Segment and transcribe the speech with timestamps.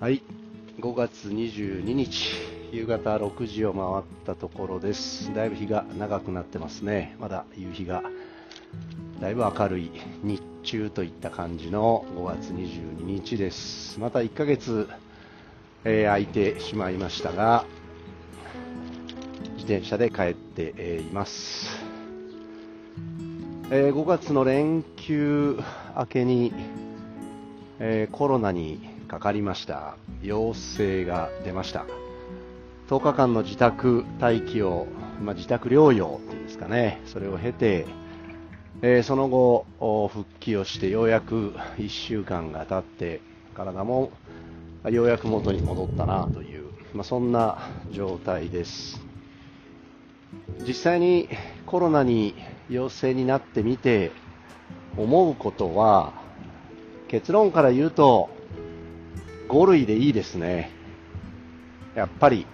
[0.00, 0.22] はい、
[0.78, 2.30] 5月22日、
[2.72, 5.30] 夕方6時を回ったところです。
[5.34, 7.14] だいぶ日が長くなってますね。
[7.20, 8.02] まだ夕日が
[9.20, 9.90] だいぶ明るい
[10.22, 14.00] 日中といった感じの5月22日です。
[14.00, 14.88] また1ヶ月、
[15.84, 17.66] えー空いてしまいましたが、
[19.58, 21.68] 自転車で帰って、えいます。
[23.70, 25.60] えー5月の連休
[25.94, 26.54] 明けに、
[27.78, 29.96] えーコロナにかかりました。
[30.22, 31.84] 陽性が出ました。
[32.88, 34.86] 10日間の自宅待機を、
[35.20, 37.00] まあ、自宅療養っていうんですかね。
[37.06, 37.86] それを経て、
[38.82, 43.20] えーその後復帰をしてようやく1週間が経って
[43.56, 44.12] 体も
[44.88, 49.00] ようやく元に戻ったなという、まあ、そんな状態です。
[50.64, 51.28] 実際に
[51.66, 52.36] コロナに
[52.68, 54.12] 陽性になってみて
[54.96, 56.12] 思うことは
[57.08, 58.30] 結論から言うと
[59.50, 60.70] 5類でいいですね。
[61.96, 62.46] やっぱり、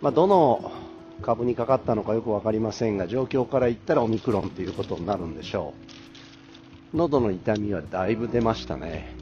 [0.00, 0.70] まあ、どの
[1.20, 5.74] 株にかかったのかよく分かりませんが状況から言ったらオミクロンということになるんでしょ
[6.94, 6.96] う。
[6.96, 9.16] 喉の痛みはだいぶ出ましたね。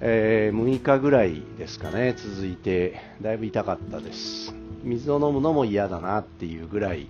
[0.00, 3.00] えー6日ぐらいですかね続いて。
[3.22, 4.52] だいぶ痛かったです。
[4.82, 7.06] 水を飲むのも嫌だなっていうぐらい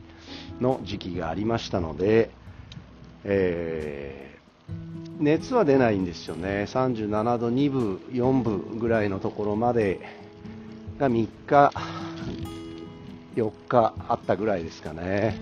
[0.61, 2.31] の時期がありましたので、
[3.25, 4.32] えー
[5.23, 10.01] 熱は出ないんですよね37度2分4分ぐらいのところまで
[10.99, 11.73] が3日
[13.37, 15.39] 4日あったぐらいですかね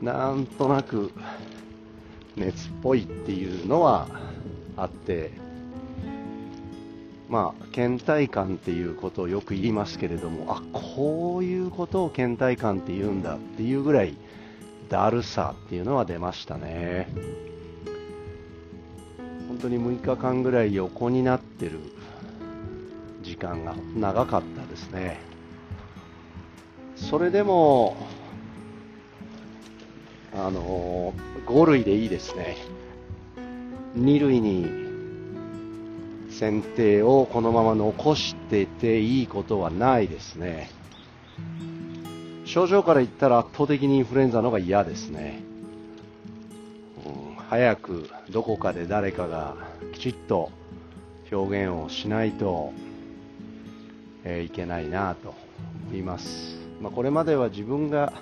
[0.00, 1.10] なんとなく
[2.36, 4.08] 熱っぽいっていうのは
[4.76, 5.32] あって
[7.28, 14.16] まあ、倦怠感っていうことをよく言いますけれども、あこういうことを倦怠感って言うんだっていうぐらい、
[14.88, 17.08] だるさっていうのは出ましたね。
[19.66, 21.80] 当に6日間ぐらい横になってる
[23.22, 25.20] 時間が長かったですね。
[26.94, 27.96] それでも、
[30.34, 31.12] あの
[31.46, 32.56] 5類でいいですね。
[33.98, 34.66] 2類に
[36.30, 40.70] 選定をこのまま残してていいことはないですね。
[42.44, 45.42] 症状から言ったら圧倒的にインフルエンザの方が嫌ですね。
[47.56, 49.56] 早くどこかで誰かが
[49.94, 50.50] きちっと
[51.32, 52.74] 表現をしないと、
[54.24, 55.34] えーいけないなと
[55.88, 56.58] 思います。
[56.82, 58.12] まあ、これまでは自分が、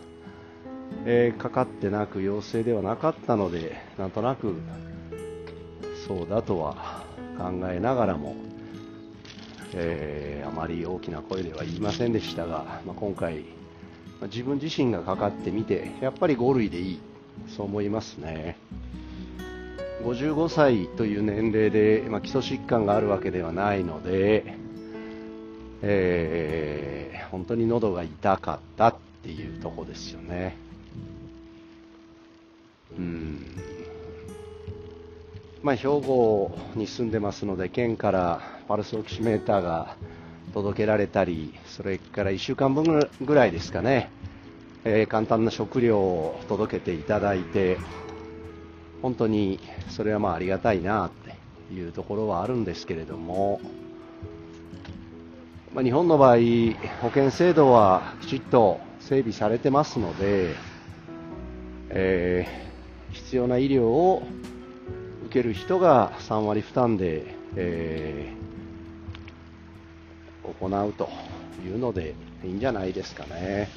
[1.05, 4.55] えーかかってなく陽性ではなかったので、なんとなく
[6.07, 7.03] そうだとは
[7.37, 8.37] 考えながらも、
[9.73, 13.47] えーあまり大きな声では言いませんでしたが、まあ、今回、ま
[14.23, 17.01] あ自分自身がかかってみて、やっぱり5類でいい、
[17.49, 18.57] そう思いますね。
[20.03, 24.57] 55歳という年齢で、まあ、基礎疾患があるわけではないので、
[25.83, 28.95] えー本当に喉が痛かったっ
[29.25, 30.57] ていうとこですよね。
[32.97, 33.45] うん
[35.61, 39.97] まあ、兵庫に住んでますので、県からパルスオキシメーターが
[40.53, 42.85] 届けられたり、それから1週間分
[43.21, 44.11] ぐらいですかね、
[44.85, 47.79] えー簡単な食料を届けていただいて、
[49.05, 49.61] 本当に
[49.91, 53.61] それはまあありがたいなっていうところはあるんですけれども、
[55.75, 56.37] まあ、日本の場合、
[57.03, 60.55] 保険制度はきちっと整備されてますので、
[61.91, 62.65] えー
[63.13, 64.23] 必要な医療を
[65.27, 67.27] 受ける人が3割負担で、
[67.57, 71.11] えー行うと
[71.63, 73.69] いうのでいいんじゃないですかね。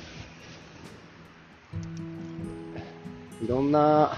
[3.43, 4.15] いろんな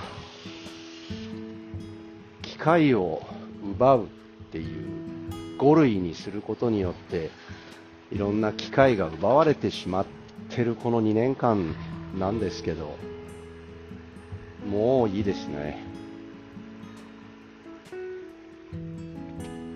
[2.59, 3.21] 機会を
[3.63, 4.07] 奪うっ
[4.51, 4.85] ていう
[5.57, 7.31] 5類にすることによって
[8.11, 10.05] いろんな機会が奪われてしまっ
[10.49, 11.73] てるこの2年間
[12.19, 12.97] なんですけど
[14.69, 15.81] もういいですね。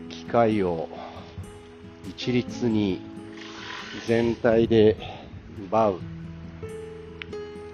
[0.09, 0.89] 機会を
[2.09, 3.00] 一律に
[4.07, 4.97] 全体で
[5.69, 6.00] 奪う。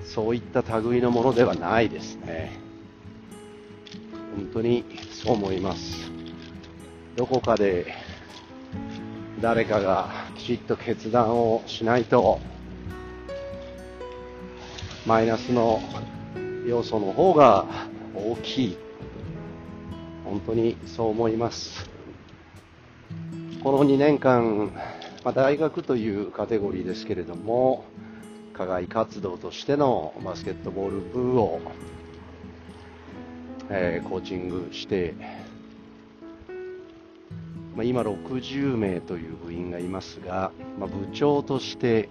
[0.06, 2.69] そういった類のものではないですね。
[4.40, 6.10] 本当にそう思います。
[7.18, 7.94] どこかで
[9.42, 12.40] 誰かがきちっと決断をしないと
[15.06, 15.82] マイナスの
[16.66, 17.66] 要素の方が
[18.16, 18.78] 大きい。
[20.24, 21.90] 本当にそう思います。
[23.62, 24.72] この2年間、
[25.26, 27.84] まあ、大学というカテゴリーですけれども
[28.54, 31.60] 課外活動としてのバスケットボール部を、
[33.70, 35.14] えーコーチングして
[37.80, 42.10] まあ、今60名という部員がいますが、まあ、部長として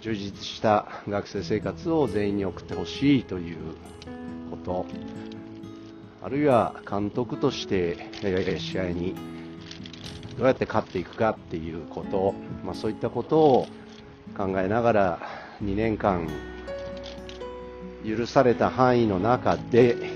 [0.00, 3.56] 充実した学生生活を全員に送ってほしいという
[4.50, 4.86] こと
[6.24, 9.14] あるいは監督としてえ試合に
[10.36, 12.34] どうやって勝っていくかっていうこと、
[12.64, 13.68] まあ、そういったことを
[14.36, 15.18] 考えながら
[15.62, 16.28] 2年間
[18.04, 20.13] 許された範囲の中で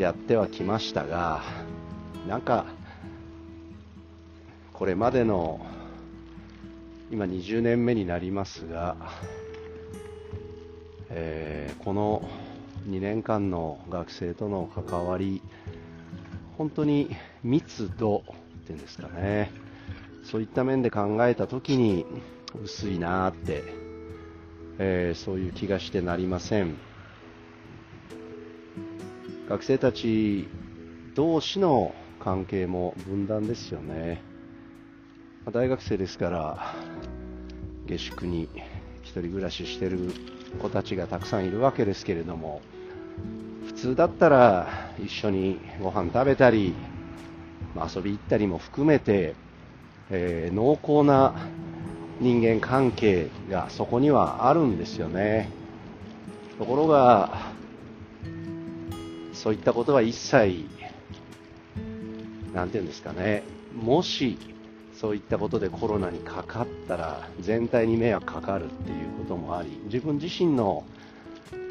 [0.00, 1.42] やってはきましたが
[2.26, 2.64] なんか
[4.72, 5.60] これまでの
[7.10, 8.96] 今20年目になりますが、
[11.10, 12.26] えー、この
[12.88, 15.42] 2年間の学生との関わり
[16.56, 17.14] 本当に
[17.44, 18.22] 密度
[18.62, 19.50] っていうんですかね
[20.24, 22.06] そういった面で考えた時に
[22.64, 23.64] 薄いなって、
[24.78, 26.89] えー、そういう気がしてなりません。
[29.50, 30.46] 学生たち
[31.16, 34.22] 同士の関係も分断ですよね。
[35.52, 36.76] 大学生ですから
[37.84, 38.48] 下宿に
[39.02, 40.12] 1人暮らししてる
[40.62, 42.62] 子たちがたくさんいるわけですけれども
[43.66, 46.72] 普通だったら一緒にご飯食べたり、
[47.74, 49.34] ま遊び行ったりも含めて、
[50.10, 51.34] えー、濃厚な
[52.20, 55.50] 人間関係がそこにはあるんですよね。
[56.56, 57.49] ところが
[59.42, 60.66] そういったことは一切
[62.52, 63.42] 何て言うんですかね。
[63.74, 64.38] もし
[64.92, 70.84] そういったことでコロナにかかったら全体に迷惑かかるっていうこともあり自分自身の、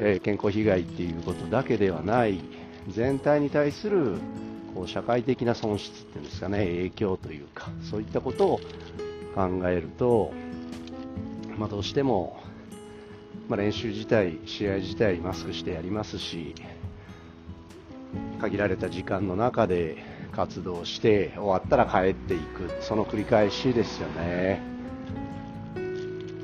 [0.00, 2.40] え健康被害っていうことだけではない
[2.88, 4.16] 全体に対する
[4.74, 6.64] こう社会的な損失っていうんですかね。
[6.66, 8.60] 影響というかそういったことを
[9.36, 10.32] 考えると、
[11.56, 12.42] まあ、どうしても、
[13.48, 16.56] まあ、練習自体試合自体マスクしてやりますし
[18.40, 19.96] 限られた時間の中で
[20.32, 22.70] 活動して終わったら帰っていく。
[22.80, 24.60] その繰り返しですよね、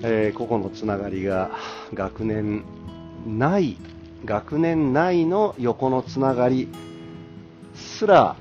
[0.02, 1.50] えー、個々のつながりが
[1.94, 2.64] 学年
[3.26, 3.76] 内
[4.24, 6.68] 学年内の横のつながり
[7.74, 8.36] すら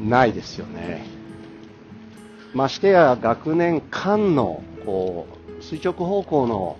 [0.00, 1.04] ないですよね。
[2.52, 5.26] ましてや学年間のこ
[5.58, 6.76] う垂直方向の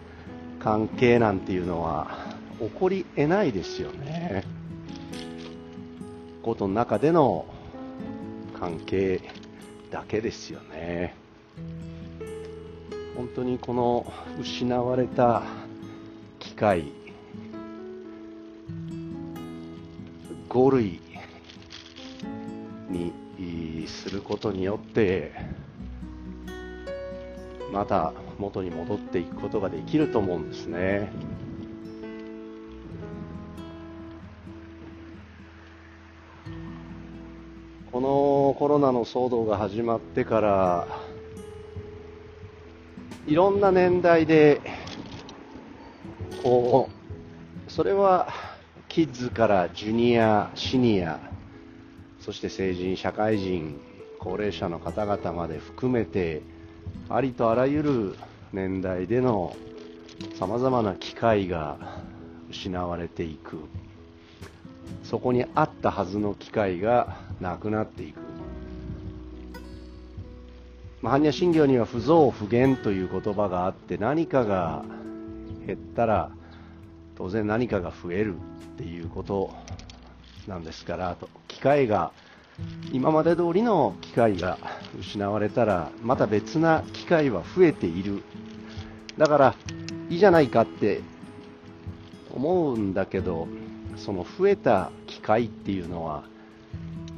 [0.61, 4.45] 関係なんていうのは起こり得ないですよね。
[6.45, 7.47] ことの中での
[8.61, 9.23] 関係
[9.91, 11.15] だけですよね
[13.17, 15.43] 本当にこの失われた
[16.39, 16.93] 機会
[20.51, 21.01] 5類
[22.91, 25.33] にすることによって
[27.73, 31.11] また元に戻っていくことができると思うんですね。
[38.55, 40.87] コロナの騒動が始まってから
[43.27, 44.61] いろんな年代で
[46.43, 46.89] こ
[47.67, 48.29] うそれは
[48.89, 51.19] キッズからジュニア、シニア
[52.21, 53.81] そして成人、社会人
[54.21, 56.43] 高齢者の方々まで含めて
[57.09, 58.17] ありとあらゆる
[58.53, 59.57] 年代での
[60.39, 61.99] さまざまな機会が
[62.49, 63.59] 失われていく。
[65.03, 68.21] そこにあったはずの機会がなくなっていく、
[71.05, 74.87] まあ、般若心経には不増不減という言葉があって何かが
[75.67, 76.31] 減ったら
[77.15, 78.39] 当然何かが増えるっ
[78.79, 79.55] ていうこと
[80.49, 82.11] なんですから機会が
[82.91, 84.57] 今まで通りの機会が
[84.99, 88.23] 失われたらまた別な機会は増えている。
[89.19, 89.55] だから
[90.09, 91.03] いいじゃないかって
[92.35, 93.47] 思うんだけど
[93.99, 96.25] その増えた機会っていうのは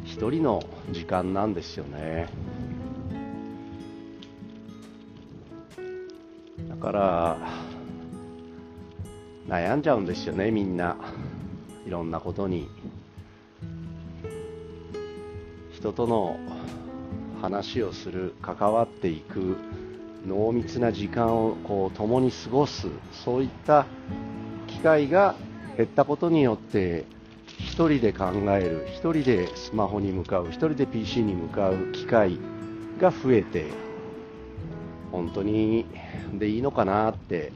[0.05, 2.26] 一人の時間なんですよね。
[6.87, 7.37] から
[9.49, 10.97] 悩んじゃうんですよねみんな。
[11.85, 12.69] いろんなことに。
[15.73, 16.38] 人との
[17.43, 19.57] 話をする関わっていく
[20.26, 22.87] 濃密な時間をこう共に過ごす
[23.25, 23.87] そういった
[24.69, 25.35] 機会が
[25.76, 27.05] 減ったことによって
[27.76, 32.38] 1人で考える1人でスマホに向かう1人で PC に向かう機会
[33.00, 33.86] が増えて
[35.13, 35.87] 本当に
[36.35, 37.53] でいいのかなって、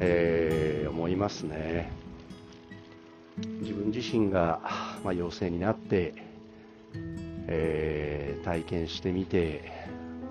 [0.00, 1.90] えー、思いますね。
[3.60, 4.60] 自分自身が、
[5.02, 6.14] まあ、陽性になって、
[7.46, 9.72] えー、体験してみて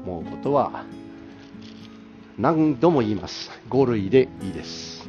[0.05, 0.85] 思うことは
[2.37, 3.51] 何度も言います。
[3.69, 5.07] 5類でいいです。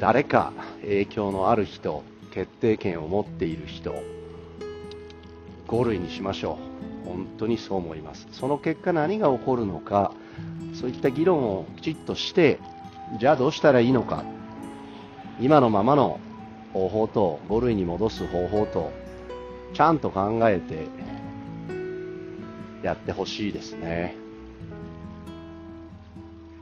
[0.00, 3.94] 誰か影響のある人決定権を持っている人
[5.68, 6.58] 5類にしましょ
[6.90, 6.93] う。
[7.04, 8.26] 本当にそう思います。
[8.32, 10.12] その結果何が起こるのか、
[10.74, 12.58] そういった議論をきちっとして、
[13.18, 14.24] じゃあどうしたらいいのか。
[15.40, 16.20] 今のままの
[16.72, 18.92] 方法と5類に戻す方法と、
[19.72, 20.86] ちゃんと考えて
[22.82, 24.16] やってほしいですね。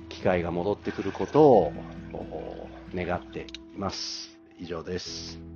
[0.09, 1.73] 機会が戻ってくることを
[2.95, 4.39] 願っています。
[4.59, 5.52] 以上です。